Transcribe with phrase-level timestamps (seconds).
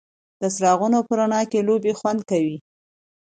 [0.41, 2.57] د څراغونو په رڼا کې لوبه خوند کوي.